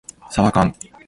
[0.31, 0.73] さばかん